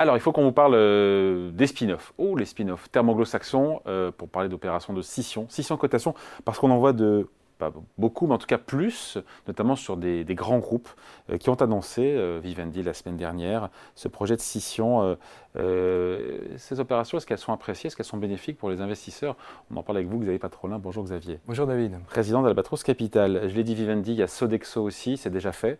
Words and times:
Alors, 0.00 0.16
il 0.16 0.20
faut 0.20 0.32
qu'on 0.32 0.44
vous 0.44 0.50
parle 0.50 0.72
euh, 0.76 1.50
des 1.50 1.66
spin-offs. 1.66 2.14
Oh, 2.16 2.34
les 2.34 2.46
spin-offs 2.46 2.90
thermo-anglo-saxons, 2.90 3.82
euh, 3.86 4.10
pour 4.10 4.30
parler 4.30 4.48
d'opérations 4.48 4.94
de 4.94 5.02
scission. 5.02 5.44
Scission 5.50 5.76
cotation, 5.76 6.14
parce 6.46 6.58
qu'on 6.58 6.70
en 6.70 6.78
voit 6.78 6.94
de, 6.94 7.28
pas 7.58 7.70
beaucoup, 7.98 8.26
mais 8.26 8.32
en 8.32 8.38
tout 8.38 8.46
cas 8.46 8.56
plus, 8.56 9.18
notamment 9.46 9.76
sur 9.76 9.98
des, 9.98 10.24
grands 10.30 10.58
groupes 10.58 10.88
euh, 11.28 11.36
qui 11.36 11.50
ont 11.50 11.54
annoncé, 11.60 12.18
Vivendi 12.42 12.82
la 12.82 12.94
semaine 12.94 13.18
dernière, 13.18 13.68
ce 13.94 14.08
projet 14.08 14.36
de 14.36 14.40
scission. 14.40 15.18
ces 15.54 16.80
opérations, 16.80 17.18
est-ce 17.18 17.26
qu'elles 17.26 17.36
sont 17.36 17.52
appréciées 17.52 17.88
Est-ce 17.88 17.96
qu'elles 17.96 18.06
sont 18.06 18.16
bénéfiques 18.16 18.56
pour 18.56 18.70
les 18.70 18.80
investisseurs? 18.80 19.36
On 19.70 19.76
en 19.76 19.82
parle 19.82 19.98
avec 19.98 20.08
vous, 20.08 20.18
Xavier 20.18 20.38
Patrolin. 20.38 20.78
Bonjour 20.78 21.04
Xavier. 21.04 21.40
Bonjour 21.46 21.66
David. 21.66 21.98
Président 22.06 22.40
d'Albatros 22.40 22.82
Capital. 22.82 23.50
Je 23.50 23.54
l'ai 23.54 23.64
dit, 23.64 23.74
Vivendi, 23.74 24.12
il 24.12 24.18
y 24.18 24.22
a 24.22 24.28
Sodexo 24.28 24.82
aussi, 24.82 25.18
c'est 25.18 25.28
déjà 25.28 25.52
fait. 25.52 25.78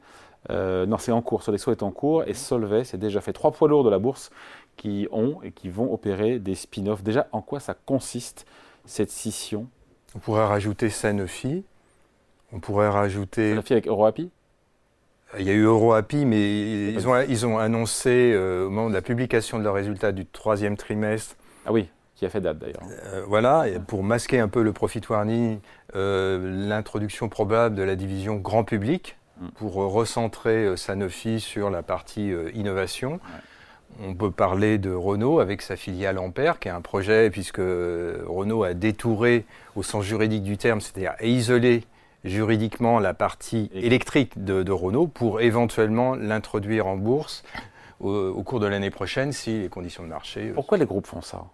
Euh, 0.49 0.87
non, 0.87 0.97
c'est 0.99 1.13
en 1.13 1.21
cours. 1.21 1.43
Sodexo 1.43 1.71
est 1.71 1.83
en 1.83 1.91
cours 1.91 2.25
et 2.27 2.35
Solvay, 2.35 2.85
c'est 2.85 2.99
déjà 2.99 3.21
fait. 3.21 3.33
Trois 3.33 3.51
poids 3.51 3.69
lourds 3.69 3.85
de 3.85 3.91
la 3.91 3.99
bourse 3.99 4.31
qui 4.77 5.07
ont 5.13 5.41
et 5.43 5.53
qui 5.53 5.69
vont 5.69 5.93
opérer 5.93 6.39
des 6.39 6.55
spin-offs. 6.55 7.03
Déjà, 7.03 7.29
en 7.33 7.43
quoi 7.43 7.61
ça 7.61 7.75
consiste 7.75 8.47
cette 8.87 9.11
scission? 9.11 9.67
On 10.15 10.19
pourrait 10.19 10.47
rajouter 10.47 10.89
Sanofi. 10.89 11.65
On 12.53 12.61
pourrait 12.61 12.89
rajouter. 12.89 13.51
Sanofi 13.51 13.73
avec 13.75 13.87
EuroAPI 13.87 14.31
il 15.39 15.47
y 15.47 15.51
a 15.51 15.53
eu 15.53 15.63
EuroAPI, 15.63 16.25
mais 16.25 16.93
ils 16.93 17.07
ont, 17.07 17.21
ils 17.21 17.47
ont 17.47 17.59
annoncé 17.59 18.33
euh, 18.35 18.67
au 18.67 18.71
moment 18.71 18.89
de 18.89 18.95
la 18.95 19.01
publication 19.01 19.61
de 19.61 19.63
leurs 19.63 19.75
résultats 19.75 20.11
du 20.11 20.27
troisième 20.27 20.77
trimestre. 20.77 21.37
Ah 21.65 21.73
oui, 21.73 21.89
qui 22.17 22.27
a 22.27 22.29
fait 22.29 22.41
date 22.41 22.59
d'ailleurs. 22.59 22.83
Euh, 23.05 23.23
voilà, 23.29 23.67
pour 23.87 24.03
masquer 24.03 24.41
un 24.41 24.49
peu 24.49 24.63
le 24.63 24.73
profit 24.73 25.01
warning, 25.09 25.61
l'introduction 25.95 27.29
probable 27.29 27.77
de 27.77 27.85
la 27.85 27.95
division 27.95 28.39
grand 28.39 28.65
public, 28.65 29.19
pour 29.55 29.75
recentrer 29.75 30.65
euh, 30.65 30.77
Sanofi 30.77 31.41
sur 31.41 31.71
la 31.71 31.83
partie 31.83 32.33
euh, 32.33 32.51
innovation. 32.55 33.21
On 34.01 34.15
peut 34.15 34.31
parler 34.31 34.79
de 34.79 34.93
Renault 34.93 35.41
avec 35.41 35.63
sa 35.63 35.77
filiale 35.77 36.19
Ampère, 36.19 36.59
qui 36.59 36.69
est 36.69 36.71
un 36.71 36.81
projet, 36.81 37.31
puisque 37.31 37.59
euh, 37.59 38.23
Renault 38.27 38.63
a 38.63 38.75
détouré, 38.75 39.45
au 39.75 39.83
sens 39.83 40.05
juridique 40.05 40.43
du 40.43 40.57
terme, 40.57 40.81
c'est-à-dire 40.81 41.15
isolé 41.21 41.85
juridiquement 42.23 42.99
la 42.99 43.15
partie 43.15 43.71
électrique 43.73 44.45
de, 44.45 44.71
Renault 44.71 45.07
pour 45.07 45.41
éventuellement 45.41 46.15
l'introduire 46.15 46.87
en 46.87 46.97
bourse 46.97 47.43
au, 47.99 48.43
cours 48.43 48.61
de 48.61 48.67
l'année 48.67 48.91
prochaine 48.91 49.33
si 49.33 49.63
les 49.63 49.69
conditions 49.71 50.03
de 50.03 50.09
marché. 50.09 50.53
Pourquoi 50.55 50.77
les 50.77 50.85
groupes 50.85 51.07
font 51.07 51.23
ça? 51.23 51.47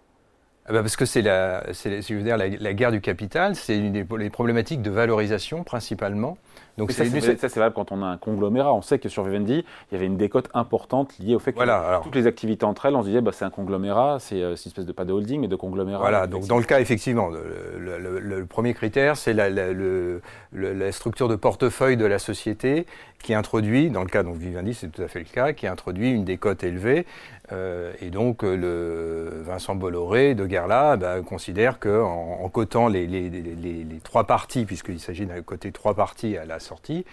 Parce 0.67 0.95
que 0.95 1.05
c'est 1.05 1.21
la, 1.21 1.63
je 1.71 2.13
veux 2.13 2.23
dire, 2.23 2.37
la, 2.37 2.73
guerre 2.73 2.91
du 2.91 3.01
capital, 3.01 3.55
c'est 3.55 3.77
une 3.77 3.93
des 3.93 4.05
les 4.17 4.29
problématiques 4.29 4.81
de 4.81 4.91
valorisation 4.91 5.63
principalement. 5.63 6.37
Donc 6.77 6.91
ça, 6.91 7.05
c'est 7.05 7.55
valable 7.55 7.73
quand 7.73 7.91
on 7.91 8.03
a 8.03 8.05
un 8.05 8.17
conglomérat. 8.17 8.71
On 8.73 8.83
sait 8.83 8.99
que 8.99 9.09
sur 9.09 9.23
Vivendi, 9.23 9.65
il 9.89 9.93
y 9.93 9.97
avait 9.97 10.05
une 10.05 10.17
décote 10.17 10.49
importante 10.53 11.17
liée 11.17 11.33
au 11.33 11.39
fait 11.39 11.53
que 11.53 12.03
toutes 12.03 12.15
les 12.15 12.27
activités 12.27 12.65
entre 12.65 12.85
elles, 12.85 12.95
on 12.95 13.01
se 13.01 13.07
disait 13.07 13.21
bah, 13.21 13.31
c'est 13.33 13.45
un 13.45 13.49
conglomérat, 13.49 14.17
c'est 14.19 14.41
euh, 14.41 14.49
une 14.49 14.53
espèce 14.53 14.85
de 14.85 14.91
pas 14.91 15.05
de 15.05 15.11
holding, 15.11 15.41
mais 15.41 15.47
de 15.47 15.55
conglomérat. 15.55 15.99
Voilà, 15.99 16.27
donc 16.27 16.45
dans 16.45 16.57
le 16.57 16.63
cas, 16.63 16.79
effectivement, 16.79 17.29
le, 17.29 18.45
premier 18.45 18.73
critère, 18.73 19.17
c'est 19.17 19.33
la, 19.33 19.49
la, 19.49 20.91
structure 20.91 21.27
de 21.27 21.35
portefeuille 21.35 21.97
de 21.97 22.05
la 22.05 22.19
société 22.19 22.85
qui 23.23 23.33
introduit, 23.33 23.89
dans 23.89 24.03
le 24.03 24.09
cas 24.09 24.23
donc 24.23 24.37
Vivendi, 24.37 24.73
c'est 24.73 24.89
tout 24.89 25.01
à 25.01 25.07
fait 25.07 25.19
le 25.19 25.25
cas, 25.25 25.53
qui 25.53 25.65
introduit 25.65 26.11
une 26.11 26.23
décote 26.23 26.63
élevée. 26.63 27.05
Euh, 27.51 27.93
et 28.01 28.09
donc 28.09 28.43
euh, 28.43 28.57
le 28.57 29.41
Vincent 29.43 29.75
Bolloré 29.75 30.35
de 30.35 30.45
Guerla 30.57 30.97
bah, 30.97 31.21
considère 31.21 31.79
qu'en 31.79 32.39
en, 32.41 32.49
cotant 32.49 32.87
les, 32.87 33.05
les, 33.05 33.29
les, 33.29 33.43
les, 33.53 33.99
trois 34.03 34.23
parties, 34.23 34.65
puisqu'il 34.65 34.99
s'agit 34.99 35.27
d'un 35.27 35.41
côté 35.43 35.71
trois 35.71 35.93
parties 35.93 36.35
à 36.35 36.45
la 36.45 36.59
sortie, 36.59 37.05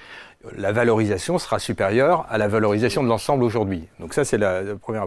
la 0.57 0.73
valorisation 0.73 1.39
sera 1.39 1.59
supérieure 1.59 2.27
à 2.31 2.39
la 2.39 2.49
valorisation 2.49 3.03
de 3.03 3.09
l'ensemble 3.09 3.45
aujourd'hui. 3.45 3.85
Donc 4.01 4.15
ça, 4.15 4.25
c'est 4.25 4.39
la, 4.39 4.63
première. 4.81 5.07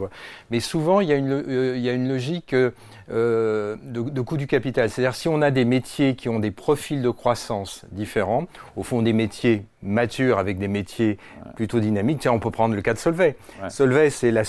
Mais 0.52 0.60
souvent, 0.60 1.00
il 1.00 1.10
y 1.10 1.14
a 1.14 1.16
une, 1.16 1.32
euh, 1.32 1.78
il 1.78 1.82
y 1.82 1.90
a 1.90 1.94
une 1.94 2.08
logique 2.08 2.54
euh, 2.54 3.76
de, 3.82 4.02
de, 4.02 4.22
coût 4.22 4.38
du 4.38 4.46
capital. 4.46 4.90
C'est-à-dire, 4.90 5.16
si 5.16 5.28
on 5.28 5.42
a 5.42 5.50
des 5.50 5.66
métiers 5.66 6.16
qui 6.16 6.30
ont 6.30 6.40
des 6.40 6.52
profils 6.52 7.02
de 7.02 7.10
croissance 7.10 7.86
différents, 7.92 8.46
au 8.76 8.84
fond 8.84 9.02
des 9.02 9.14
métiers 9.14 9.66
matures 9.82 10.38
avec 10.38 10.60
des 10.60 10.68
métiers 10.68 11.18
plutôt 11.56 11.80
dynamiques, 11.80 12.20
tiens, 12.20 12.34
on 12.34 12.40
peut 12.40 12.52
prendre 12.52 12.76
le 12.76 12.82
cas 12.84 12.94
de 12.94 13.00
Solvay. 13.00 13.36
Solvay, 13.70 14.12
c'est 14.12 14.32
la, 14.32 14.44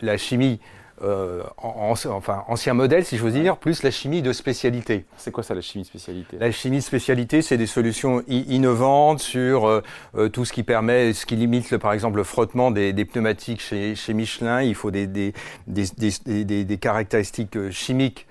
la 0.00 0.16
chimie 0.16 0.60
euh, 1.02 1.42
enfin, 1.58 2.44
ancien 2.48 2.74
modèle, 2.74 3.04
si 3.04 3.16
j'ose 3.16 3.32
dire, 3.32 3.56
plus 3.56 3.82
la 3.82 3.90
chimie 3.90 4.22
de 4.22 4.32
spécialité. 4.32 5.04
C'est 5.16 5.30
quoi 5.30 5.42
ça, 5.42 5.54
la 5.54 5.60
chimie 5.60 5.82
de 5.84 5.88
spécialité? 5.88 6.36
La 6.38 6.50
chimie 6.50 6.78
de 6.78 6.82
spécialité, 6.82 7.42
c'est 7.42 7.56
des 7.56 7.66
solutions 7.66 8.22
innovantes 8.28 9.20
sur 9.20 9.66
euh, 9.66 9.82
euh, 10.16 10.28
tout 10.28 10.44
ce 10.44 10.52
qui 10.52 10.62
permet, 10.62 11.12
ce 11.12 11.26
qui 11.26 11.36
limite, 11.36 11.70
le, 11.70 11.78
par 11.78 11.92
exemple, 11.92 12.16
le 12.16 12.24
frottement 12.24 12.70
des, 12.70 12.92
des 12.92 13.04
pneumatiques 13.04 13.60
chez, 13.60 13.94
chez, 13.94 14.14
Michelin. 14.14 14.62
Il 14.62 14.74
faut 14.74 14.90
des, 14.90 15.06
des, 15.06 15.32
des, 15.66 16.64
des 16.64 16.78
caractéristiques 16.78 17.70
chimiques 17.70 18.26
euh, 18.26 18.27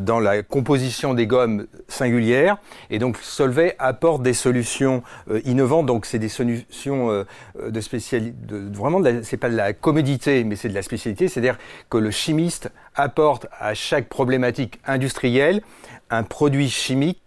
dans 0.00 0.20
la 0.20 0.42
composition 0.42 1.14
des 1.14 1.26
gommes 1.26 1.66
singulières. 1.88 2.58
Et 2.90 2.98
donc 2.98 3.16
Solvay 3.18 3.76
apporte 3.78 4.22
des 4.22 4.34
solutions 4.34 5.02
euh, 5.30 5.40
innovantes. 5.44 5.86
Donc 5.86 6.06
c'est 6.06 6.18
des 6.18 6.28
solutions 6.28 7.10
euh, 7.10 7.24
de 7.68 7.80
spécialité, 7.80 8.34
vraiment, 8.50 9.02
c'est 9.22 9.36
pas 9.36 9.50
de 9.50 9.56
la 9.56 9.72
commodité, 9.72 10.44
mais 10.44 10.56
c'est 10.56 10.68
de 10.68 10.74
la 10.74 10.82
spécialité. 10.82 11.28
C'est-à-dire 11.28 11.58
que 11.88 11.98
le 11.98 12.10
chimiste 12.10 12.70
apporte 12.94 13.46
à 13.58 13.74
chaque 13.74 14.08
problématique 14.08 14.80
industrielle 14.86 15.62
un 16.10 16.22
produit 16.22 16.68
chimique 16.68 17.20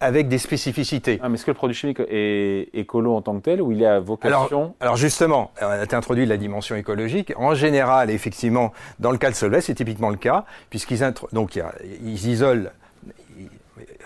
avec 0.00 0.28
des 0.28 0.38
spécificités. 0.38 1.18
Ah, 1.22 1.28
mais 1.28 1.34
est-ce 1.34 1.44
que 1.44 1.50
le 1.50 1.56
produit 1.56 1.76
chimique 1.76 2.00
est 2.08 2.68
écolo 2.72 3.14
en 3.14 3.22
tant 3.22 3.36
que 3.38 3.42
tel 3.42 3.62
ou 3.62 3.72
il 3.72 3.82
est 3.82 3.86
à 3.86 4.00
vocation 4.00 4.74
Alors, 4.80 4.96
justement, 4.96 5.50
on 5.60 5.66
a 5.66 5.94
introduit 5.96 6.26
la 6.26 6.36
dimension 6.36 6.76
écologique. 6.76 7.32
En 7.36 7.54
général, 7.54 8.10
effectivement, 8.10 8.72
dans 8.98 9.10
le 9.10 9.18
cas 9.18 9.30
de 9.30 9.34
Solvay, 9.34 9.60
c'est 9.60 9.74
typiquement 9.74 10.10
le 10.10 10.16
cas, 10.16 10.44
puisqu'ils 10.70 11.00
donc 11.32 11.60
ils 12.02 12.28
isolent 12.28 12.70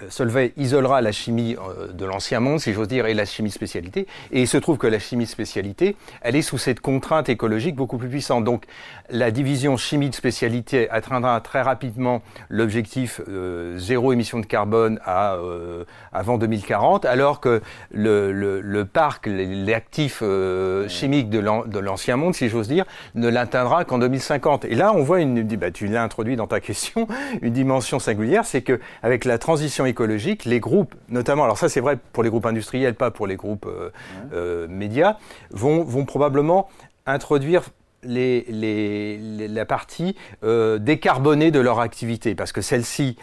Solvay 0.08 0.52
isolera 0.56 1.00
la 1.00 1.12
chimie 1.12 1.56
euh, 1.56 1.92
de 1.92 2.04
l'ancien 2.04 2.40
monde, 2.40 2.60
si 2.60 2.72
j'ose 2.72 2.88
dire, 2.88 3.06
et 3.06 3.14
la 3.14 3.24
chimie 3.24 3.50
spécialité. 3.50 4.06
Et 4.30 4.42
il 4.42 4.48
se 4.48 4.56
trouve 4.56 4.78
que 4.78 4.86
la 4.86 4.98
chimie 4.98 5.26
spécialité, 5.26 5.96
elle 6.20 6.36
est 6.36 6.42
sous 6.42 6.58
cette 6.58 6.80
contrainte 6.80 7.28
écologique 7.28 7.76
beaucoup 7.76 7.98
plus 7.98 8.08
puissante. 8.08 8.44
Donc, 8.44 8.64
la 9.10 9.30
division 9.30 9.76
chimie 9.76 10.10
de 10.10 10.14
spécialité 10.14 10.90
atteindra 10.90 11.40
très 11.40 11.62
rapidement 11.62 12.22
l'objectif 12.48 13.20
euh, 13.28 13.78
zéro 13.78 14.12
émission 14.12 14.40
de 14.40 14.46
carbone 14.46 15.00
à, 15.04 15.34
euh, 15.34 15.84
avant 16.12 16.38
2040, 16.38 17.04
alors 17.04 17.40
que 17.40 17.60
le, 17.92 18.82
parc, 18.84 19.26
les, 19.26 19.72
actifs 19.72 20.22
chimiques 20.88 21.30
de 21.30 21.78
l'ancien 21.78 22.16
monde, 22.16 22.34
si 22.34 22.48
j'ose 22.48 22.68
dire, 22.68 22.84
ne 23.14 23.28
l'atteindra 23.28 23.84
qu'en 23.84 23.98
2050. 23.98 24.64
Et 24.64 24.74
là, 24.74 24.92
on 24.94 25.02
voit 25.02 25.20
une, 25.20 25.42
bah, 25.56 25.70
tu 25.70 25.86
l'as 25.86 26.02
introduit 26.02 26.36
dans 26.36 26.46
ta 26.46 26.60
question, 26.60 27.06
une 27.42 27.52
dimension 27.52 27.98
singulière, 27.98 28.44
c'est 28.44 28.62
que 28.62 28.80
avec 29.02 29.24
la 29.24 29.38
transition 29.38 29.86
écologique, 29.92 30.44
les 30.46 30.58
groupes, 30.58 30.94
notamment, 31.08 31.44
alors 31.44 31.58
ça 31.58 31.68
c'est 31.68 31.80
vrai 31.80 31.98
pour 32.12 32.22
les 32.22 32.30
groupes 32.30 32.46
industriels, 32.46 32.94
pas 32.94 33.10
pour 33.10 33.26
les 33.26 33.36
groupes 33.36 33.66
euh, 33.66 33.90
euh, 34.32 34.66
médias, 34.68 35.16
vont, 35.50 35.84
vont 35.84 36.04
probablement 36.04 36.68
introduire 37.06 37.62
les, 38.02 38.44
les, 38.48 39.48
la 39.48 39.64
partie 39.64 40.16
euh, 40.42 40.78
décarbonée 40.78 41.50
de 41.50 41.60
leur 41.60 41.78
activité, 41.78 42.34
parce 42.34 42.52
que 42.52 42.62
celle-ci, 42.62 43.16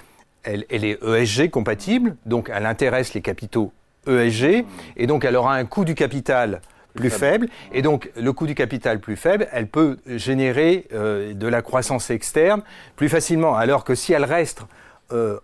elle, 0.44 0.66
elle, 0.70 0.86
est 0.86 1.04
ESG 1.04 1.50
compatible, 1.50 2.16
donc 2.26 2.50
elle 2.54 2.66
intéresse 2.66 3.14
les 3.14 3.22
capitaux 3.22 3.74
ESG, 4.08 4.66
et 4.96 5.08
donc 5.08 5.26
elle 5.26 5.36
aura 5.36 5.56
un 5.56 5.66
coût 5.66 5.84
du 5.84 5.96
capital 5.96 6.62
plus 6.96 7.10
faible. 7.10 7.48
Et 7.72 7.82
donc, 7.82 8.10
le 8.18 8.34
coût 8.34 8.48
du 8.48 8.56
capital 8.56 9.00
plus 9.00 9.16
faible, 9.16 9.48
elle 9.52 9.68
peut 9.68 10.00
générer 10.08 10.88
de 10.92 11.48
la 11.48 11.62
croissance 11.62 12.10
externe 12.10 12.62
plus 12.96 13.10
facilement. 13.10 13.56
Alors 13.56 13.84
que 13.84 13.94
si 13.94 14.12
elle 14.12 14.26
reste 14.26 14.64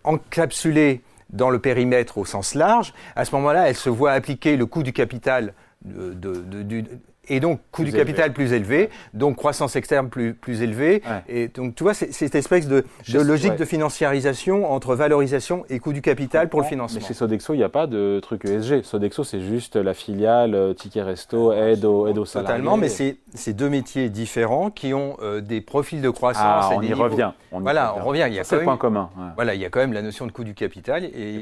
encapsulée 0.03 1.01
dans 1.35 1.49
le 1.49 1.59
périmètre 1.59 2.17
au 2.17 2.25
sens 2.25 2.55
large, 2.55 2.93
à 3.15 3.25
ce 3.25 3.35
moment-là, 3.35 3.69
elle 3.69 3.75
se 3.75 3.89
voit 3.89 4.11
appliquer 4.13 4.57
le 4.57 4.65
coût 4.65 4.83
du 4.83 4.93
capital 4.93 5.53
de, 5.83 6.83
et 7.27 7.39
donc 7.39 7.59
coût 7.71 7.83
du 7.83 7.91
capital 7.91 8.33
plus 8.33 8.53
élevé, 8.53 8.89
donc 9.13 9.35
croissance 9.37 9.75
externe 9.75 10.09
plus, 10.09 10.33
plus 10.33 10.61
élevée. 10.61 11.01
Et 11.27 11.47
donc 11.47 11.75
tu 11.75 11.83
vois, 11.83 11.93
c'est 11.93 12.11
cette 12.11 12.35
espèce 12.35 12.67
de, 12.67 12.85
de 13.09 13.19
logique 13.19 13.55
de 13.55 13.65
financiarisation 13.65 14.71
entre 14.71 14.95
valorisation 14.95 15.65
et 15.69 15.79
coût 15.79 15.93
du 15.93 16.01
capital 16.01 16.49
pour 16.49 16.61
le 16.61 16.65
financement. 16.65 16.99
Mais 17.01 17.07
chez 17.07 17.13
Sodexo, 17.13 17.53
il 17.53 17.57
n'y 17.57 17.63
a 17.63 17.69
pas 17.69 17.87
de 17.87 18.19
truc 18.21 18.45
ESG. 18.45 18.83
Sodexo, 18.83 19.23
c'est 19.23 19.41
juste 19.41 19.75
la 19.75 19.93
filiale, 19.93 20.55
euh, 20.55 20.73
ticket 20.73 21.01
resto, 21.01 21.51
aide 21.53 21.85
aux, 21.85 22.07
aide 22.07 22.17
aux 22.17 22.25
salariés. 22.25 22.63
Totalement, 22.63 22.77
mais 22.77 22.89
c'est 22.89 23.53
deux 23.53 23.69
métiers 23.69 24.09
différents 24.09 24.69
qui 24.69 24.93
ont 24.93 25.17
euh, 25.21 25.41
des 25.41 25.61
profils 25.61 26.01
de 26.01 26.09
croissance. 26.09 26.43
Ah, 26.45 26.69
on, 26.75 26.81
y 26.81 26.93
revient, 26.93 27.31
voilà, 27.51 27.95
on 27.97 28.03
revient. 28.03 28.25
Il 28.27 28.33
y 28.33 28.39
a 28.39 28.43
quand 28.43 28.55
même, 28.57 28.65
point 28.65 28.77
commun. 28.77 29.09
Voilà, 29.35 29.55
il 29.55 29.61
y 29.61 29.65
a 29.65 29.69
quand 29.69 29.79
même 29.79 29.93
la 29.93 30.01
notion 30.01 30.27
de 30.27 30.31
coût 30.31 30.43
du 30.43 30.53
capital 30.53 31.05
et, 31.05 31.41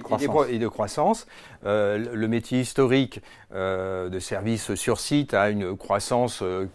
et, 0.49 0.59
de 0.59 0.67
croissance. 0.67 1.27
Euh, 1.65 2.03
le 2.13 2.27
métier 2.27 2.59
historique 2.59 3.21
de 3.53 4.19
service 4.19 4.73
sur 4.75 4.99
site 4.99 5.33
a 5.33 5.49
une 5.49 5.72
croissance 5.75 6.41
euh, 6.41 6.67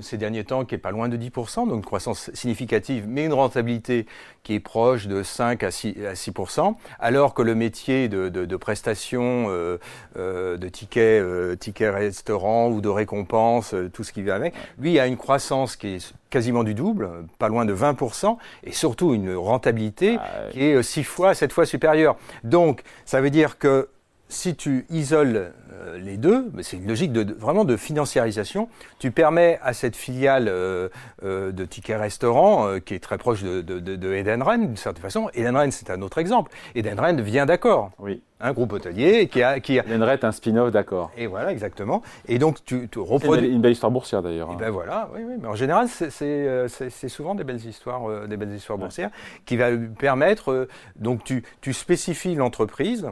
ces 0.00 0.16
derniers 0.16 0.44
temps 0.44 0.64
qui 0.64 0.74
est 0.74 0.78
pas 0.78 0.90
loin 0.90 1.08
de 1.08 1.16
10%, 1.16 1.68
donc 1.68 1.76
une 1.76 1.84
croissance 1.84 2.30
significative, 2.34 3.04
mais 3.06 3.24
une 3.24 3.32
rentabilité 3.32 4.06
qui 4.42 4.54
est 4.54 4.60
proche 4.60 5.06
de 5.06 5.22
5 5.22 5.62
à 5.62 5.70
6, 5.70 5.96
à 6.06 6.14
6% 6.14 6.74
alors 6.98 7.34
que 7.34 7.42
le 7.42 7.54
métier 7.54 8.08
de, 8.08 8.28
de, 8.28 8.46
de 8.46 8.56
prestation, 8.56 9.46
euh, 9.48 9.78
euh, 10.16 10.56
de 10.56 10.68
tickets, 10.68 11.22
euh, 11.22 11.56
tickets 11.56 11.94
restaurant 11.94 12.70
ou 12.70 12.80
de 12.80 12.88
récompense, 12.88 13.74
tout 13.92 14.04
ce 14.04 14.12
qui 14.12 14.22
vient 14.22 14.34
avec, 14.34 14.54
lui 14.78 14.98
a 14.98 15.06
une 15.06 15.16
croissance 15.16 15.76
qui 15.76 15.96
est 15.96 16.14
quasiment 16.30 16.64
du 16.64 16.74
double, 16.74 17.10
pas 17.38 17.48
loin 17.48 17.64
de 17.64 17.74
20%, 17.74 18.36
et 18.64 18.72
surtout 18.72 19.14
une 19.14 19.34
rentabilité 19.34 20.16
ah, 20.18 20.50
qui 20.52 20.62
est 20.62 20.82
6 20.82 21.04
fois, 21.04 21.34
7 21.34 21.52
fois 21.52 21.66
supérieure. 21.66 22.16
Donc, 22.44 22.82
ça 23.04 23.20
veut 23.20 23.30
dire 23.30 23.58
que 23.58 23.88
si 24.30 24.54
tu 24.54 24.86
isoles 24.90 25.52
euh, 25.72 25.98
les 25.98 26.16
deux, 26.16 26.50
c'est 26.62 26.76
une 26.76 26.86
logique 26.86 27.12
de, 27.12 27.34
vraiment 27.34 27.64
de 27.64 27.76
financiarisation, 27.76 28.68
tu 28.98 29.10
permets 29.10 29.58
à 29.62 29.72
cette 29.72 29.96
filiale 29.96 30.46
euh, 30.48 30.88
euh, 31.24 31.52
de 31.52 31.64
tickets 31.64 31.98
restaurant, 31.98 32.78
qui 32.84 32.94
est 32.94 33.00
très 33.00 33.18
proche 33.18 33.42
de, 33.42 33.60
de, 33.60 33.78
de 33.78 34.12
Edenren 34.14 34.60
d'une 34.60 34.76
certaine 34.76 35.02
façon, 35.02 35.28
Edenren 35.34 35.70
c'est 35.70 35.90
un 35.90 36.00
autre 36.02 36.18
exemple, 36.18 36.52
Edenren 36.74 37.20
vient 37.20 37.44
d'accord. 37.44 37.90
Oui. 37.98 38.22
Un 38.42 38.52
groupe 38.52 38.72
hôtelier 38.72 39.28
qui 39.28 39.42
a... 39.42 39.60
Qui 39.60 39.78
a... 39.78 39.84
Edenren 39.84 40.18
un 40.22 40.32
spin-off 40.32 40.70
d'accord. 40.70 41.10
Et 41.18 41.26
voilà, 41.26 41.52
exactement. 41.52 42.02
Et 42.26 42.38
donc 42.38 42.64
tu, 42.64 42.88
tu 42.88 42.98
reproduis... 42.98 43.48
Une, 43.48 43.56
une, 43.56 43.60
belle 43.60 43.72
histoire 43.72 43.92
boursière 43.92 44.22
d'ailleurs. 44.22 44.48
Et 44.48 44.54
hein. 44.54 44.56
ben 44.58 44.70
voilà, 44.70 45.10
oui, 45.14 45.20
oui, 45.26 45.34
mais 45.38 45.48
en 45.48 45.56
général 45.56 45.88
c'est 45.88 47.08
souvent 47.08 47.34
des 47.34 47.44
belles 47.44 47.66
histoires, 47.66 48.28
des 48.28 48.36
belles 48.36 48.54
histoires 48.54 48.78
boursières 48.78 49.10
qui 49.44 49.56
va 49.56 49.66
permettre, 49.98 50.68
donc 50.96 51.24
tu, 51.24 51.42
tu 51.60 51.72
spécifies 51.72 52.34
l'entreprise, 52.34 53.06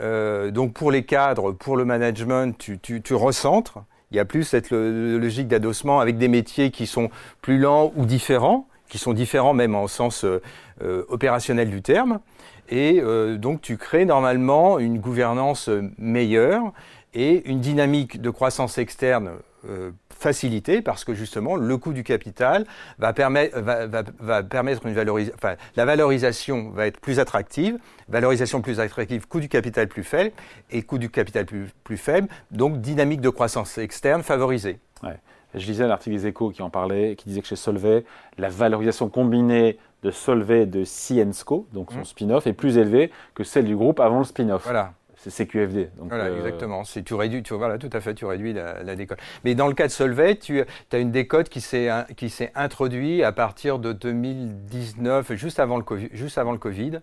euh, 0.00 0.50
donc 0.50 0.72
pour 0.72 0.90
les 0.90 1.04
cadres, 1.04 1.52
pour 1.52 1.76
le 1.76 1.84
management, 1.84 2.56
tu, 2.58 3.14
recentres. 3.14 3.78
Il 4.10 4.16
y 4.16 4.20
a 4.20 4.24
plus 4.24 4.44
cette 4.44 4.70
logique 4.70 5.48
d'adossement 5.48 6.00
avec 6.00 6.16
des 6.16 6.28
métiers 6.28 6.70
qui 6.70 6.86
sont 6.86 7.10
plus 7.42 7.58
lents 7.58 7.92
ou 7.96 8.06
différents, 8.06 8.66
qui 8.88 8.96
sont 8.96 9.12
différents 9.12 9.52
même 9.52 9.74
en 9.74 9.86
sens 9.86 10.24
euh, 10.24 10.40
euh 10.82 11.04
opérationnel 11.08 11.70
du 11.70 11.82
terme. 11.82 12.20
Et 12.70 13.00
donc 13.38 13.62
tu 13.62 13.78
crées 13.78 14.04
normalement 14.04 14.78
une 14.78 14.98
gouvernance 14.98 15.70
meilleure 15.96 16.74
et 17.14 17.48
une 17.48 17.60
dynamique 17.60 18.20
de 18.20 18.28
croissance 18.28 18.76
externe 18.76 19.30
euh, 19.68 19.90
facilité 20.10 20.82
parce 20.82 21.04
que 21.04 21.14
justement 21.14 21.56
le 21.56 21.76
coût 21.76 21.92
du 21.92 22.02
capital 22.02 22.66
va 22.98 23.12
permettre, 23.12 23.60
va, 23.60 23.86
va, 23.86 24.02
va 24.18 24.42
permettre 24.42 24.84
une 24.86 24.94
valorisation, 24.94 25.36
enfin 25.36 25.56
la 25.76 25.84
valorisation 25.84 26.70
va 26.70 26.86
être 26.86 27.00
plus 27.00 27.20
attractive, 27.20 27.78
valorisation 28.08 28.60
plus 28.60 28.80
attractive, 28.80 29.28
coût 29.28 29.40
du 29.40 29.48
capital 29.48 29.86
plus 29.86 30.02
faible 30.02 30.32
et 30.70 30.82
coût 30.82 30.98
du 30.98 31.10
capital 31.10 31.46
plus, 31.46 31.68
plus 31.84 31.96
faible, 31.96 32.28
donc 32.50 32.80
dynamique 32.80 33.20
de 33.20 33.30
croissance 33.30 33.78
externe 33.78 34.22
favorisée. 34.22 34.78
Ouais. 35.02 35.18
Je 35.54 35.66
lisais 35.66 35.84
un 35.84 35.90
article 35.90 36.16
des 36.16 36.26
Échos 36.26 36.50
qui 36.50 36.62
en 36.62 36.70
parlait, 36.70 37.16
qui 37.16 37.26
disait 37.26 37.40
que 37.40 37.46
chez 37.46 37.56
Solvay, 37.56 38.04
la 38.36 38.48
valorisation 38.48 39.08
combinée 39.08 39.78
de 40.02 40.10
Solvay 40.10 40.66
de 40.66 40.84
Ciensco, 40.84 41.66
donc 41.72 41.92
son 41.92 42.00
mmh. 42.00 42.04
spin-off, 42.04 42.46
est 42.46 42.52
plus 42.52 42.76
élevée 42.76 43.10
que 43.34 43.44
celle 43.44 43.64
du 43.64 43.76
groupe 43.76 44.00
avant 44.00 44.18
le 44.18 44.24
spin-off. 44.24 44.64
Voilà 44.64 44.92
c'est 45.18 45.30
CQFD. 45.30 45.90
Donc 45.96 46.08
voilà, 46.08 46.24
euh... 46.24 46.36
exactement. 46.36 46.82
Tu 46.82 47.14
réduis, 47.14 47.42
tu, 47.42 47.54
voilà, 47.54 47.78
tout 47.78 47.90
à 47.92 48.00
fait, 48.00 48.14
tu 48.14 48.24
réduis 48.24 48.52
la, 48.52 48.82
la 48.82 48.96
décote. 48.96 49.18
Mais 49.44 49.54
dans 49.54 49.66
le 49.66 49.74
cas 49.74 49.86
de 49.86 49.92
Solvay, 49.92 50.36
tu 50.36 50.62
as 50.92 50.98
une 50.98 51.10
décote 51.10 51.48
qui 51.48 51.60
s'est 51.60 51.90
introduite 52.54 53.22
à 53.22 53.32
partir 53.32 53.78
de 53.78 53.92
2019, 53.92 55.34
juste 55.34 55.60
avant 55.60 55.76
le 55.76 55.82
Covid. 55.82 56.08
Juste 56.12 56.38
avant 56.38 56.52
le 56.52 56.58
COVID. 56.58 57.00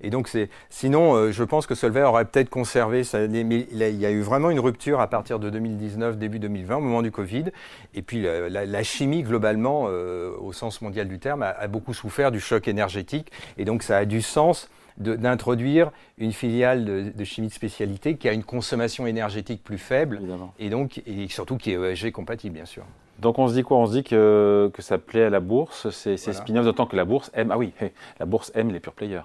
Et 0.00 0.10
donc, 0.10 0.28
c'est, 0.28 0.50
sinon, 0.68 1.14
euh, 1.14 1.32
je 1.32 1.42
pense 1.42 1.66
que 1.66 1.74
Solvay 1.74 2.02
aurait 2.02 2.26
peut-être 2.26 2.50
conservé 2.50 3.04
ça. 3.04 3.26
Mais 3.26 3.66
il 3.70 3.78
y 3.78 4.06
a 4.06 4.10
eu 4.10 4.20
vraiment 4.20 4.50
une 4.50 4.60
rupture 4.60 5.00
à 5.00 5.08
partir 5.08 5.38
de 5.38 5.50
2019, 5.50 6.18
début 6.18 6.38
2020, 6.38 6.76
au 6.76 6.80
moment 6.80 7.02
du 7.02 7.10
Covid. 7.10 7.46
Et 7.94 8.02
puis, 8.02 8.22
la, 8.22 8.48
la, 8.48 8.66
la 8.66 8.82
chimie, 8.82 9.22
globalement, 9.22 9.86
euh, 9.88 10.32
au 10.38 10.52
sens 10.52 10.82
mondial 10.82 11.08
du 11.08 11.18
terme, 11.18 11.42
a, 11.42 11.48
a, 11.48 11.66
beaucoup 11.66 11.94
souffert 11.94 12.30
du 12.30 12.40
choc 12.40 12.68
énergétique. 12.68 13.32
Et 13.56 13.64
donc, 13.64 13.82
ça 13.82 13.96
a 13.96 14.04
du 14.04 14.22
sens 14.22 14.68
d'introduire 14.98 15.90
une 16.18 16.32
filiale 16.32 16.84
de, 16.84 17.12
de, 17.14 17.24
chimie 17.24 17.48
de 17.48 17.52
spécialité 17.52 18.16
qui 18.16 18.28
a 18.28 18.32
une 18.32 18.44
consommation 18.44 19.06
énergétique 19.06 19.62
plus 19.62 19.78
faible 19.78 20.16
Évidemment. 20.16 20.54
et 20.58 20.70
donc 20.70 21.02
et 21.06 21.28
surtout 21.28 21.56
qui 21.56 21.72
est 21.72 21.92
ESG 21.92 22.12
compatible 22.12 22.54
bien 22.54 22.64
sûr. 22.64 22.84
Donc 23.18 23.38
on 23.38 23.48
se 23.48 23.54
dit 23.54 23.62
quoi? 23.62 23.78
On 23.78 23.86
se 23.86 23.92
dit 23.92 24.04
que, 24.04 24.70
que 24.74 24.82
ça 24.82 24.98
plaît 24.98 25.24
à 25.24 25.30
la 25.30 25.40
bourse, 25.40 25.88
c'est 25.90 26.16
voilà. 26.16 26.38
spin-off, 26.38 26.64
d'autant 26.64 26.86
que 26.86 26.96
la 26.96 27.04
bourse 27.04 27.30
aime. 27.34 27.50
Ah 27.50 27.58
oui, 27.58 27.72
la 28.20 28.26
bourse 28.26 28.52
aime 28.54 28.70
les 28.70 28.80
pure 28.80 28.92
players. 28.92 29.22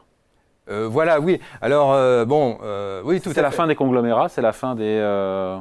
Euh, 0.69 0.87
voilà, 0.87 1.19
oui. 1.19 1.39
Alors 1.61 1.91
euh, 1.93 2.23
bon, 2.25 2.57
euh, 2.63 3.01
oui, 3.03 3.19
tout. 3.19 3.31
C'est 3.33 3.41
la 3.41 3.51
fin 3.51 3.67
des 3.67 3.75
conglomérats, 3.75 4.29
c'est 4.29 4.41
la 4.41 4.53
fin 4.53 4.75
des. 4.75 5.59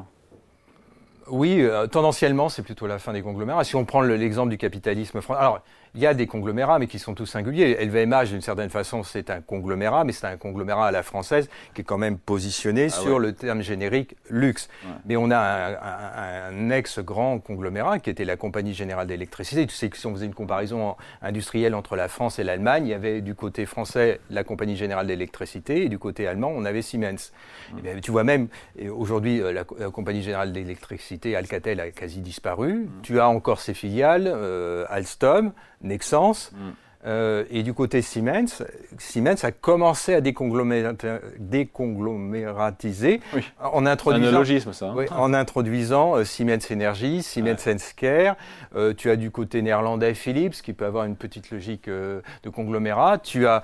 Oui, 1.29 1.65
tendanciellement, 1.93 2.49
c'est 2.49 2.63
plutôt 2.63 2.89
la 2.89 2.99
fin 2.99 3.13
des 3.13 3.23
conglomérats. 3.23 3.63
Si 3.63 3.77
on 3.77 3.85
prend 3.85 4.01
l'exemple 4.01 4.51
du 4.51 4.59
capitalisme 4.59 5.21
français, 5.21 5.41
alors 5.41 5.61
il 5.95 6.01
y 6.01 6.07
a 6.07 6.15
des 6.15 6.27
conglomérats, 6.27 6.79
mais 6.79 6.87
qui 6.87 6.99
sont 6.99 7.15
tous 7.15 7.27
singuliers. 7.27 7.77
LVMH, 7.85 8.29
d'une 8.29 8.41
certaine 8.41 8.71
façon, 8.71 9.03
c'est 9.03 9.31
un 9.31 9.41
conglomérat, 9.41 10.05
mais 10.05 10.13
c'est 10.13 10.27
un 10.27 10.37
conglomérat 10.37 10.89
à 10.89 10.91
la 10.91 11.03
française 11.03 11.49
qui 11.75 11.81
est 11.81 11.85
quand 11.85 11.99
même 11.99 12.19
positionné 12.19 12.85
ah 12.85 12.89
sur 12.91 13.17
ouais. 13.17 13.21
le 13.21 13.33
terme 13.33 13.63
générique 13.63 14.17
luxe. 14.29 14.69
Ouais. 14.85 14.91
Mais 15.07 15.17
on 15.17 15.31
a 15.31 15.39
un, 15.39 15.73
un, 15.73 16.69
un 16.69 16.71
ex-grand 16.71 17.39
conglomérat 17.39 17.99
qui 17.99 18.11
était 18.11 18.25
la 18.25 18.37
Compagnie 18.37 18.75
Générale 18.75 19.07
d'Électricité. 19.07 19.67
Tu 19.67 19.75
sais 19.75 19.89
que 19.89 19.97
si 19.97 20.07
on 20.07 20.15
faisait 20.15 20.27
une 20.27 20.35
comparaison 20.35 20.97
industrielle 21.23 21.75
entre 21.75 21.97
la 21.97 22.09
France 22.09 22.39
et 22.39 22.45
l'Allemagne, 22.45 22.87
il 22.87 22.91
y 22.91 22.95
avait 22.95 23.21
du 23.21 23.35
côté 23.35 23.67
français 23.67 24.21
la 24.31 24.45
Compagnie 24.45 24.77
Générale 24.77 25.07
d'Électricité 25.07 25.85
et 25.85 25.89
du 25.89 25.99
côté 25.99 26.27
allemand, 26.27 26.53
on 26.55 26.65
avait 26.65 26.83
Siemens. 26.83 27.33
Ouais. 27.75 27.83
Bien, 27.83 28.01
tu 28.01 28.11
vois 28.11 28.25
même, 28.25 28.49
aujourd'hui, 28.91 29.41
la, 29.41 29.53
la, 29.53 29.65
Compagnie 29.91 30.23
Générale 30.23 30.53
d'Électricité, 30.53 31.37
Alcatel, 31.37 31.81
a 31.81 31.91
quasi 31.91 32.21
disparu. 32.21 32.89
Tu 33.03 33.21
as 33.21 33.29
encore 33.29 33.61
ses 33.61 33.75
filiales, 33.75 34.25
euh, 34.27 34.85
Alstom, 34.89 35.53
Nexans. 35.81 36.51
Mm. 36.53 36.77
Euh, 37.07 37.45
et 37.51 37.63
du 37.63 37.73
côté 37.73 38.03
Siemens, 38.03 38.63
Siemens 38.99 39.43
a 39.43 39.53
commencé 39.53 40.13
à 40.15 40.21
déconglomératiser 40.21 43.21
oui. 43.33 43.43
en 43.59 43.87
introduisant, 43.87 44.73
ça, 44.73 44.89
hein. 44.89 44.95
oui, 44.95 45.07
en 45.11 45.33
introduisant 45.33 46.17
euh, 46.17 46.25
Siemens 46.25 46.71
Energy, 46.71 47.23
Siemens 47.23 47.65
ouais. 47.65 47.73
Healthcare. 47.73 48.37
Euh, 48.77 48.93
tu 48.95 49.09
as 49.09 49.17
du 49.17 49.31
côté 49.31 49.63
néerlandais 49.63 50.13
Philips 50.13 50.61
qui 50.61 50.75
peut 50.75 50.85
avoir 50.85 51.07
une 51.07 51.17
petite 51.17 51.51
logique 51.51 51.89
de 51.89 52.23
conglomérat. 52.53 53.17
Tu 53.19 53.47
as 53.47 53.63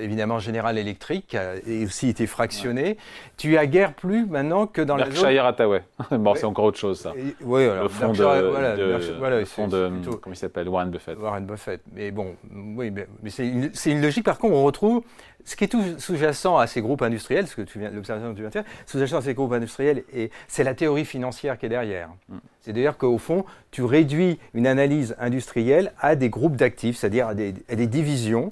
évidemment 0.00 0.40
General 0.40 0.76
Electric 0.76 1.28
qui 1.28 1.36
a 1.36 1.52
aussi 1.84 2.08
été 2.08 2.26
fractionné. 2.26 2.82
Ouais. 2.82 2.96
Tu 3.36 3.56
as 3.56 3.66
guère 3.66 3.94
plus 3.94 4.26
maintenant 4.26 4.66
que 4.66 4.82
dans 4.82 4.96
Berkshire 4.96 5.24
la 5.24 5.34
zone... 5.34 5.46
Hathaway. 5.46 5.82
bon, 6.10 6.34
c'est 6.34 6.44
encore 6.44 6.64
autre 6.64 6.78
chose 6.78 6.98
ça. 7.00 7.12
Et, 7.16 7.36
oui, 7.42 7.64
alors, 7.64 7.84
le 7.84 7.88
fond 7.88 8.06
Berkshire, 8.06 8.42
de, 8.42 8.48
voilà, 8.48 8.76
de, 8.76 8.98
voilà, 9.18 9.38
le 9.38 9.44
fond 9.44 9.68
de, 9.68 9.88
plutôt, 9.88 10.16
comment 10.18 10.34
il 10.34 10.38
s'appelle, 10.38 10.68
Warren 10.68 10.90
Buffett. 10.90 11.16
Warren 11.18 11.46
Buffett. 11.46 11.80
Mais 11.92 12.10
bon, 12.10 12.34
oui, 12.76 12.90
mais, 12.90 13.06
mais 13.22 13.30
c'est 13.30 13.46
une, 13.46 13.70
une, 13.86 14.02
logique, 14.02 14.24
par 14.24 14.38
contre, 14.38 14.54
on 14.54 14.64
retrouve 14.64 15.02
ce 15.44 15.56
qui 15.56 15.64
est 15.64 15.68
tout 15.68 15.82
sous-jacent 15.98 16.56
à 16.56 16.66
ces 16.66 16.80
groupes 16.80 17.02
industriels, 17.02 17.46
ce 17.46 17.56
que 17.56 17.62
tu 17.62 17.78
viens, 17.78 17.90
l'observation 17.90 18.30
que 18.30 18.36
tu 18.36 18.40
viens 18.40 18.48
de 18.48 18.52
faire, 18.52 18.64
sous-jacent 18.86 19.18
à 19.18 19.22
ces 19.22 19.34
groupes 19.34 19.52
industriels, 19.52 20.04
et 20.12 20.30
c'est 20.48 20.64
la 20.64 20.74
théorie 20.74 21.04
financière 21.04 21.58
qui 21.58 21.66
est 21.66 21.68
derrière. 21.68 22.08
Mm. 22.28 22.36
C'est-à-dire 22.62 22.96
qu'au 22.96 23.18
fond, 23.18 23.44
tu 23.70 23.82
réduis 23.82 24.38
une 24.54 24.66
analyse 24.66 25.14
industrielle 25.18 25.92
à 26.00 26.16
des 26.16 26.30
groupes 26.30 26.56
d'actifs, 26.56 26.96
c'est-à-dire 26.96 27.28
à 27.28 27.34
des, 27.34 27.54
à 27.68 27.74
des 27.74 27.86
divisions, 27.86 28.50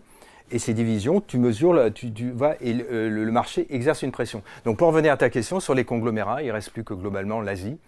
et 0.50 0.58
ces 0.58 0.75
divisions, 0.75 1.22
tu 1.22 1.38
mesures, 1.38 1.90
tu, 1.94 2.12
tu 2.12 2.30
vas, 2.30 2.56
et 2.60 2.75
le, 2.75 3.08
le, 3.08 3.32
marché 3.32 3.66
exerce 3.70 4.02
une 4.02 4.12
pression. 4.12 4.42
Donc 4.66 4.76
pour 4.76 4.88
revenir 4.88 5.12
à 5.12 5.16
ta 5.16 5.30
question 5.30 5.60
sur 5.60 5.75
les 5.75 5.84
conglomérats, 5.84 6.42
il 6.42 6.48
ne 6.48 6.52
reste 6.52 6.70
plus 6.70 6.84
que 6.84 6.92
globalement 6.92 7.40
l'Asie, 7.40 7.78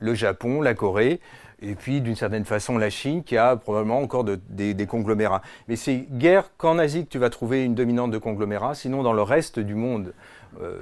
le 0.00 0.14
Japon, 0.14 0.60
la 0.60 0.74
Corée, 0.74 1.20
et 1.62 1.74
puis 1.74 2.00
d'une 2.00 2.16
certaine 2.16 2.44
façon 2.44 2.78
la 2.78 2.90
Chine 2.90 3.22
qui 3.22 3.36
a 3.36 3.56
probablement 3.56 3.98
encore 3.98 4.24
de, 4.24 4.40
des, 4.48 4.74
des, 4.74 4.86
conglomérats. 4.86 5.42
Mais 5.68 5.76
c'est 5.76 6.06
guère 6.10 6.50
qu'en 6.56 6.78
Asie 6.78 7.04
que 7.04 7.10
tu 7.10 7.18
vas 7.18 7.30
trouver 7.30 7.64
une 7.64 7.74
dominante 7.74 8.10
de 8.10 8.18
conglomérats, 8.18 8.74
sinon 8.74 9.02
dans 9.02 9.12
le 9.12 9.22
reste 9.22 9.58
du 9.58 9.74
monde, 9.74 10.12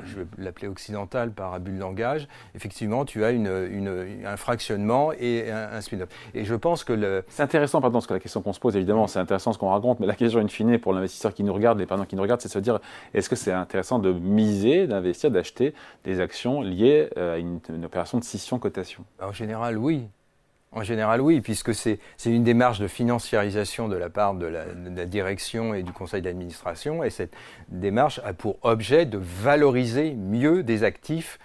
je 0.04 0.16
vais 0.16 0.26
l'appeler 0.38 0.68
occidental 0.68 1.30
par 1.30 1.54
abus 1.54 1.72
de 1.72 1.80
langage, 1.80 2.28
effectivement 2.54 3.04
tu 3.04 3.24
as 3.24 3.30
une, 3.30 3.46
une, 3.70 4.26
un 4.26 4.36
fractionnement 4.36 5.12
et 5.12 5.50
un, 5.50 5.72
un 5.72 5.80
spin-off. 5.80 6.08
Et 6.34 6.44
je 6.44 6.54
pense 6.54 6.84
que 6.84 6.92
le... 6.92 7.24
C'est 7.28 7.42
intéressant, 7.42 7.80
pardon, 7.80 7.98
parce 7.98 8.06
que 8.06 8.14
la 8.14 8.20
question 8.20 8.42
qu'on 8.42 8.52
se 8.52 8.60
pose, 8.60 8.76
évidemment, 8.76 9.06
c'est 9.06 9.18
intéressant 9.18 9.52
ce 9.52 9.58
qu'on 9.58 9.70
raconte, 9.70 10.00
mais 10.00 10.06
la 10.06 10.14
question 10.14 10.40
in 10.40 10.48
fine 10.48 10.78
pour 10.78 10.92
l'investisseur 10.92 11.34
qui 11.34 11.44
nous 11.44 11.54
regarde, 11.54 11.78
les 11.78 11.86
parents 11.86 12.04
qui 12.04 12.16
nous 12.16 12.22
regardent, 12.22 12.40
c'est 12.40 12.48
de 12.48 12.52
se 12.54 12.58
dire, 12.58 12.78
est-ce 13.14 13.28
que 13.28 13.36
c'est 13.36 13.52
intéressant 13.52 13.98
de 13.98 14.12
miser, 14.12 14.86
d'investir, 14.86 15.30
d'acheter 15.30 15.74
des 16.04 16.20
actions 16.20 16.60
liées 16.60 17.08
euh, 17.16 17.34
à 17.34 17.38
une, 17.38 17.60
une 17.68 17.84
opération 17.84 18.18
de 18.18 18.24
scission-cotation? 18.24 19.04
En 19.20 19.32
général, 19.32 19.78
oui. 19.78 20.08
En 20.72 20.82
général, 20.82 21.20
oui, 21.22 21.40
puisque 21.40 21.74
c'est 21.74 21.98
une 22.26 22.44
démarche 22.44 22.78
de 22.78 22.88
financiarisation 22.88 23.88
de 23.88 23.96
la 23.96 24.10
part 24.10 24.34
de 24.34 24.46
la, 24.46 24.66
de 24.66 24.94
la 24.94 25.06
direction 25.06 25.72
et 25.72 25.82
du 25.82 25.92
conseil 25.92 26.20
d'administration, 26.20 27.02
et 27.02 27.10
cette 27.10 27.32
démarche 27.68 28.20
a 28.24 28.34
pour 28.34 28.56
objet 28.62 29.06
de 29.06 29.18
valoriser 29.18 30.12
mieux 30.12 30.62
des 30.62 30.84
actifs 30.84 31.38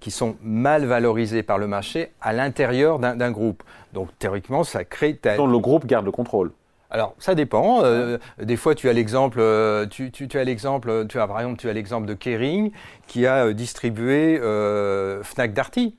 qui 0.00 0.10
sont 0.10 0.36
mal 0.42 0.84
valorisés 0.84 1.42
par 1.42 1.58
le 1.58 1.66
marché 1.66 2.12
à 2.20 2.32
l'intérieur 2.32 2.98
d'un 2.98 3.30
groupe. 3.30 3.62
Donc 3.92 4.08
théoriquement, 4.18 4.64
ça 4.64 4.84
crée... 4.84 5.18
dont 5.36 5.46
le 5.46 5.58
groupe 5.58 5.86
garde 5.86 6.06
le 6.06 6.10
contrôle. 6.10 6.50
Alors 6.90 7.14
ça 7.18 7.34
dépend. 7.34 7.84
Euh, 7.84 8.18
des 8.40 8.56
fois, 8.56 8.74
tu 8.74 8.88
as 8.88 8.92
l'exemple, 8.92 9.38
euh, 9.40 9.86
tu, 9.86 10.10
tu, 10.10 10.28
tu, 10.28 10.38
as 10.38 10.44
l'exemple, 10.44 11.06
tu 11.08 11.18
as 11.18 11.26
par 11.26 11.38
exemple, 11.40 11.58
tu 11.58 11.68
as 11.68 11.72
l'exemple 11.72 12.06
de 12.06 12.14
Kering 12.14 12.72
qui 13.06 13.26
a 13.26 13.46
euh, 13.46 13.52
distribué 13.54 14.38
euh, 14.40 15.22
Fnac 15.22 15.52
Darty 15.54 15.94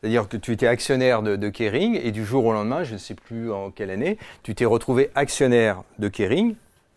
C'est-à-dire 0.00 0.28
que 0.28 0.36
tu 0.36 0.52
étais 0.52 0.66
actionnaire 0.66 1.22
de, 1.22 1.48
Kering 1.48 2.00
et 2.02 2.10
du 2.10 2.24
jour 2.24 2.46
au 2.46 2.52
lendemain, 2.52 2.84
je 2.84 2.94
ne 2.94 2.98
sais 2.98 3.14
plus 3.14 3.52
en 3.52 3.70
quelle 3.70 3.90
année, 3.90 4.16
tu 4.42 4.54
t'es 4.54 4.64
retrouvé 4.64 5.10
actionnaire 5.14 5.82
de 5.98 6.08
Kering 6.08 6.54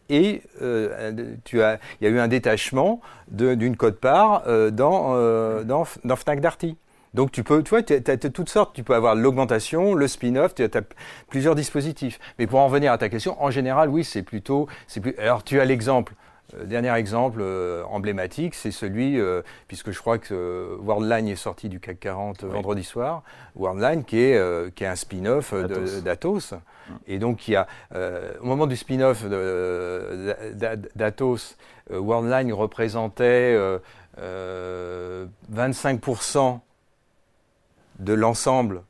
et 0.10 0.41
euh, 0.62 1.12
il 1.51 1.60
y 2.01 2.05
a 2.05 2.10
eu 2.10 2.19
un 2.19 2.27
détachement 2.27 3.01
d'une 3.29 3.75
cote-part 3.75 4.43
euh, 4.48 4.72
dans, 4.72 5.15
euh, 5.15 5.63
dans, 5.63 5.86
dans, 6.05 6.15
Fnac 6.15 6.39
Darty. 6.39 6.77
Donc 7.13 7.31
tu 7.31 7.43
peux, 7.43 7.62
tu 7.62 7.69
vois, 7.72 7.83
tu 7.83 7.93
as, 7.93 8.17
toutes 8.17 8.50
sortes, 8.50 8.74
tu 8.74 8.83
peux 8.83 8.95
avoir 8.95 9.15
l'augmentation, 9.15 9.93
le 9.93 10.07
spin-off, 10.07 10.55
tu 10.55 10.63
as, 10.63 10.81
plusieurs 11.29 11.55
dispositifs. 11.55 12.19
Mais 12.39 12.48
pour 12.48 12.60
en 12.60 12.67
revenir 12.67 12.91
à 12.91 12.98
ta 12.98 13.10
question, 13.10 13.41
en 13.41 13.51
général, 13.51 13.89
oui, 13.89 14.03
c'est 14.03 14.24
plutôt. 14.24 14.67
Alors 15.17 15.43
tu 15.43 15.60
as 15.60 15.65
l'exemple 15.65 16.13
dernier 16.65 16.93
exemple 16.93 17.39
euh, 17.41 17.83
emblématique, 17.85 18.55
c'est 18.55 18.71
celui, 18.71 19.19
euh, 19.19 19.41
puisque 19.67 19.91
je 19.91 20.00
crois 20.00 20.17
que 20.17 20.77
Worldline 20.81 21.27
est 21.27 21.35
sorti 21.35 21.69
du 21.69 21.79
CAC 21.79 22.00
40 22.00 22.43
vendredi 22.43 22.83
soir, 22.83 23.23
Worldline 23.55 24.03
qui 24.03 24.19
est, 24.19 24.75
qui 24.75 24.83
est 24.83 24.88
un 24.88 24.95
spin-off 24.95 25.53
d'Atos. 26.03 26.53
Et 27.07 27.17
donc, 27.17 27.47
il 27.47 27.51
y 27.51 27.55
a, 27.55 27.67
au 28.41 28.45
moment 28.45 28.67
du 28.67 28.75
spin-off 28.75 29.23
d'Atos, 30.95 31.57
Worldline 31.89 32.53
représentait 32.53 33.57
25% 34.17 36.59
de 38.00 38.13
l'ensemble 38.13 38.83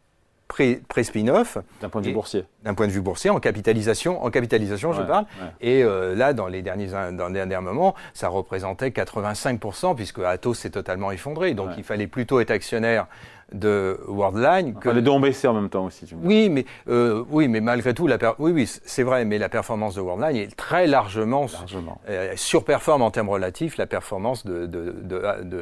pré-spin-off. 0.53 1.57
D'un 1.81 1.89
point 1.89 2.01
de 2.01 2.07
vue 2.07 2.13
boursier. 2.13 2.45
D'un 2.63 2.73
point 2.73 2.87
de 2.87 2.91
vue 2.91 3.01
boursier, 3.01 3.29
en 3.29 3.39
capitalisation, 3.39 4.23
en 4.23 4.29
capitalisation 4.29 4.93
je 4.93 5.01
parle. 5.01 5.25
Et 5.61 5.83
euh, 5.83 6.15
là, 6.15 6.33
dans 6.33 6.47
les, 6.47 6.61
derniers, 6.61 6.87
dans 6.87 7.27
les 7.27 7.33
derniers 7.33 7.59
moments, 7.59 7.95
ça 8.13 8.27
représentait 8.27 8.89
85%, 8.89 9.95
puisque 9.95 10.19
Atos 10.19 10.59
s'est 10.59 10.69
totalement 10.69 11.11
effondré. 11.11 11.53
Donc 11.53 11.69
il 11.77 11.83
fallait 11.83 12.07
plutôt 12.07 12.39
être 12.39 12.51
actionnaire 12.51 13.07
de 13.53 13.99
Worldline. 14.07 14.73
que... 14.75 14.89
les 14.89 15.01
deux 15.01 15.11
ont 15.11 15.19
baissé 15.19 15.47
en 15.47 15.53
même 15.53 15.69
temps 15.69 15.85
aussi. 15.85 16.07
oui, 16.23 16.49
mais, 16.49 16.65
euh, 16.89 17.23
oui, 17.29 17.47
mais 17.47 17.61
malgré 17.61 17.93
tout, 17.93 18.07
la 18.07 18.17
oui, 18.39 18.51
oui, 18.51 18.65
c'est 18.67 19.03
vrai, 19.03 19.25
mais 19.25 19.37
la 19.37 19.49
performance 19.49 19.95
de 19.95 20.01
Worldline 20.01 20.35
est 20.35 20.55
très 20.55 20.87
largement, 20.87 21.47
largement. 21.51 22.01
Euh, 22.09 22.33
surperforme 22.35 23.01
en 23.01 23.11
termes 23.11 23.29
relatifs 23.29 23.77
la 23.77 23.85
performance 23.85 24.45
de, 24.45 24.65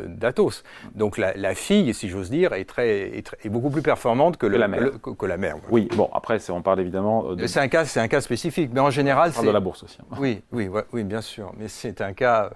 d'Atos. 0.07 0.63
Donc 0.95 1.17
la, 1.17 1.55
fille, 1.55 1.93
si 1.93 2.09
j'ose 2.09 2.29
dire, 2.29 2.53
est, 2.53 2.65
très, 2.65 3.17
est, 3.17 3.49
beaucoup 3.49 3.69
plus 3.69 3.81
performante 3.81 4.37
que, 4.37 4.45
la 4.45 4.67
mère. 4.67 4.89
Que, 5.01 5.25
la 5.25 5.37
mère 5.37 5.57
Oui, 5.69 5.89
bon, 5.95 6.09
après, 6.13 6.37
on 6.49 6.61
parle 6.61 6.79
évidemment. 6.79 7.31
Euh, 7.31 7.35
de... 7.35 7.47
C'est 7.47 7.59
un 7.59 7.67
cas, 7.67 7.85
c'est 7.85 7.99
un 7.99 8.07
cas 8.07 8.21
spécifique, 8.21 8.71
mais 8.73 8.79
en 8.79 8.89
général, 8.89 9.33
c'est. 9.33 9.45
de 9.45 9.51
la 9.51 9.59
bourse 9.59 9.83
aussi. 9.83 9.97
Hein. 10.01 10.17
Oui, 10.19 10.41
oui, 10.51 10.69
oui, 10.93 11.03
bien 11.03 11.21
sûr, 11.21 11.51
mais 11.57 11.67
c'est 11.67 12.01
un 12.01 12.13
cas. 12.13 12.51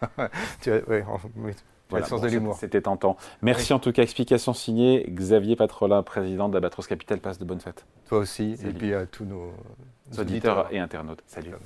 tu 0.62 0.70
oui, 0.88 1.52
voilà, 1.90 2.06
de. 2.06 2.52
C'était 2.58 2.80
tentant. 2.82 3.16
Merci 3.42 3.72
en 3.72 3.78
tout 3.78 3.92
cas. 3.92 4.02
Explication 4.02 4.54
signée 4.54 5.06
Xavier 5.08 5.56
Patrolin, 5.56 6.02
président 6.02 6.48
d'Abatros 6.48 6.86
Capital. 6.86 7.18
Passe 7.18 7.38
de 7.38 7.44
bonnes 7.44 7.60
fêtes. 7.60 7.86
Toi 8.08 8.18
aussi. 8.18 8.56
Et 8.64 8.72
puis 8.72 8.94
à 8.94 9.06
tous 9.06 9.24
nos 9.24 9.52
auditeurs, 10.18 10.68
et 10.70 10.78
internautes. 10.78 11.22
Salut. 11.26 11.50
Salut. 11.50 11.60